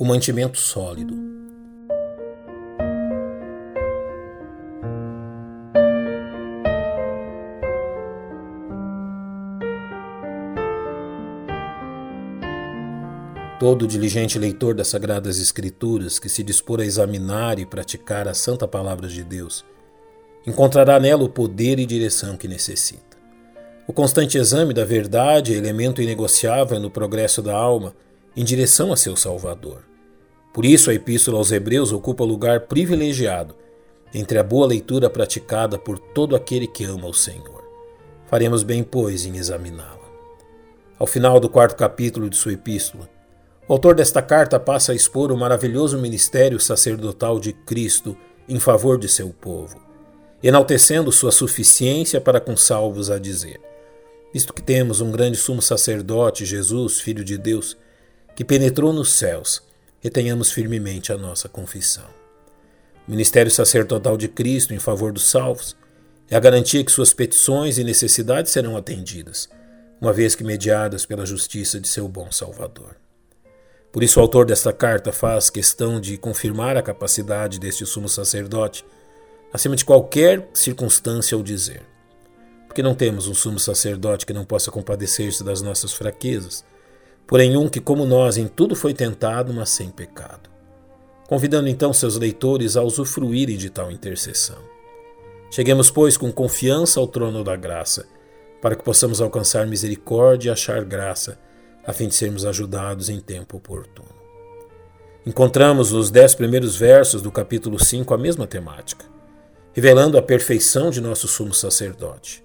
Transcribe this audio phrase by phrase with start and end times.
[0.00, 1.14] o mantimento sólido.
[13.58, 18.66] Todo diligente leitor das Sagradas Escrituras que se dispor a examinar e praticar a santa
[18.66, 19.66] palavra de Deus
[20.46, 23.18] encontrará nela o poder e direção que necessita.
[23.86, 27.94] O constante exame da verdade é elemento inegociável no progresso da alma
[28.34, 29.89] em direção a seu Salvador.
[30.52, 33.54] Por isso, a Epístola aos Hebreus ocupa lugar privilegiado
[34.12, 37.64] entre a boa leitura praticada por todo aquele que ama o Senhor.
[38.26, 40.00] Faremos bem, pois, em examiná-la.
[40.98, 43.08] Ao final do quarto capítulo de sua epístola,
[43.66, 48.16] o autor desta carta passa a expor o maravilhoso ministério sacerdotal de Cristo
[48.48, 49.80] em favor de seu povo,
[50.42, 53.60] enaltecendo sua suficiência para com salvos a dizer:
[54.34, 57.76] Visto que temos um grande sumo sacerdote, Jesus, Filho de Deus,
[58.34, 59.62] que penetrou nos céus,
[60.00, 62.08] retenhamos firmemente a nossa confissão.
[63.06, 65.76] O ministério sacerdotal de Cristo em favor dos salvos
[66.28, 69.48] é a garantia que suas petições e necessidades serão atendidas,
[70.00, 72.96] uma vez que mediadas pela justiça de seu bom Salvador.
[73.92, 78.84] Por isso, o autor desta carta faz questão de confirmar a capacidade deste sumo sacerdote,
[79.52, 81.82] acima de qualquer circunstância ou dizer.
[82.68, 86.64] Porque não temos um sumo sacerdote que não possa compadecer-se das nossas fraquezas,
[87.30, 90.50] porém um que, como nós, em tudo foi tentado, mas sem pecado.
[91.28, 94.58] Convidando então seus leitores a usufruírem de tal intercessão.
[95.48, 98.04] Cheguemos, pois, com confiança ao trono da graça,
[98.60, 101.38] para que possamos alcançar misericórdia e achar graça,
[101.86, 104.08] a fim de sermos ajudados em tempo oportuno.
[105.24, 109.04] Encontramos nos dez primeiros versos do capítulo 5 a mesma temática,
[109.72, 112.44] revelando a perfeição de nosso sumo sacerdote.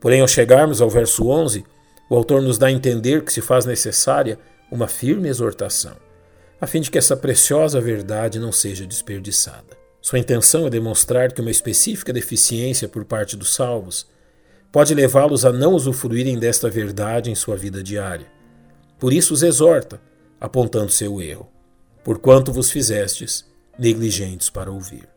[0.00, 1.64] Porém, ao chegarmos ao verso 11,
[2.08, 4.38] o autor nos dá a entender que se faz necessária
[4.70, 5.96] uma firme exortação,
[6.60, 9.76] a fim de que essa preciosa verdade não seja desperdiçada.
[10.00, 14.06] Sua intenção é demonstrar que uma específica deficiência por parte dos salvos
[14.70, 18.26] pode levá-los a não usufruírem desta verdade em sua vida diária.
[18.98, 20.00] Por isso os exorta,
[20.40, 21.48] apontando seu erro,
[22.04, 23.44] porquanto vos fizestes
[23.78, 25.08] negligentes para ouvir.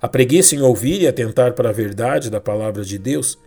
[0.00, 3.38] A preguiça em ouvir e atentar para a verdade da palavra de Deus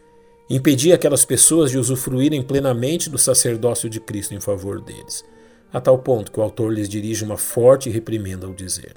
[0.50, 5.24] impedia aquelas pessoas de usufruírem plenamente do sacerdócio de Cristo em favor deles,
[5.72, 8.96] a tal ponto que o autor lhes dirige uma forte reprimenda ao dizer: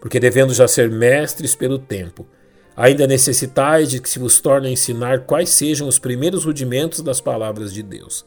[0.00, 2.26] Porque devendo já ser mestres pelo tempo,
[2.76, 7.20] ainda necessitais de que se vos torne a ensinar quais sejam os primeiros rudimentos das
[7.20, 8.24] palavras de Deus,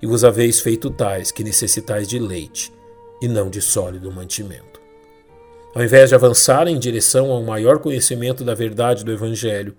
[0.00, 2.72] e vos haveis feito tais que necessitais de leite
[3.20, 4.80] e não de sólido mantimento.
[5.74, 9.76] Ao invés de avançarem em direção a um maior conhecimento da verdade do Evangelho,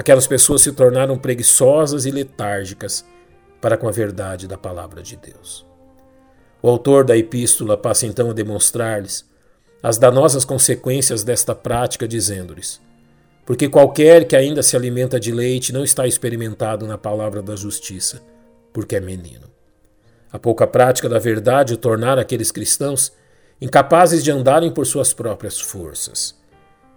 [0.00, 3.04] Aquelas pessoas se tornaram preguiçosas e letárgicas
[3.60, 5.66] para com a verdade da palavra de Deus.
[6.62, 9.28] O autor da epístola passa então a demonstrar-lhes
[9.82, 12.80] as danosas consequências desta prática, dizendo-lhes:
[13.44, 18.22] Porque qualquer que ainda se alimenta de leite não está experimentado na palavra da justiça,
[18.72, 19.50] porque é menino.
[20.32, 23.12] A pouca prática da verdade tornar aqueles cristãos
[23.60, 26.39] incapazes de andarem por suas próprias forças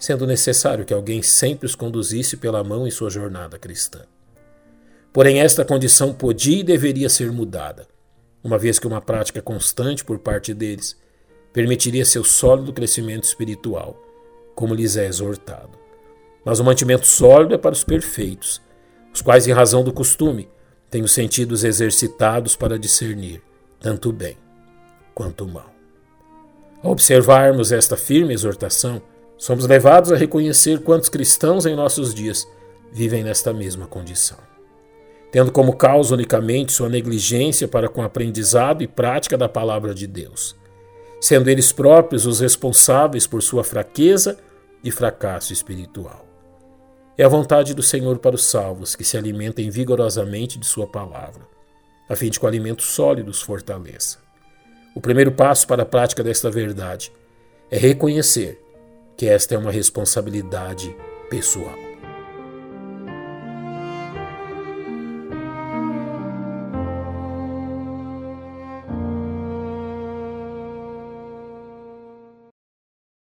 [0.04, 4.02] sendo necessário que alguém sempre os conduzisse pela mão em sua jornada cristã.
[5.14, 7.88] Porém, esta condição podia e deveria ser mudada,
[8.44, 11.00] uma vez que uma prática constante por parte deles
[11.54, 13.98] permitiria seu sólido crescimento espiritual,
[14.54, 15.80] como lhes é exortado.
[16.44, 18.62] Mas o mantimento sólido é para os perfeitos,
[19.14, 20.50] os quais, em razão do costume,
[20.90, 23.42] têm os sentidos exercitados para discernir
[23.80, 24.36] tanto o bem
[25.16, 25.74] quanto o mal.
[26.84, 29.02] Ao observarmos esta firme exortação,
[29.44, 32.48] Somos levados a reconhecer quantos cristãos em nossos dias
[32.94, 34.38] vivem nesta mesma condição,
[35.34, 40.08] tendo como causa unicamente sua negligência para com o aprendizado e prática da palavra de
[40.08, 40.56] Deus,
[41.20, 44.38] sendo eles próprios os responsáveis por sua fraqueza
[44.82, 46.26] e fracasso espiritual.
[47.18, 51.46] É a vontade do Senhor para os salvos que se alimentem vigorosamente de Sua palavra,
[52.08, 54.20] a fim de que o alimento sólido os fortaleça.
[54.96, 57.12] O primeiro passo para a prática desta verdade
[57.70, 58.63] é reconhecer
[59.16, 60.96] que esta é uma responsabilidade
[61.30, 61.93] pessoal.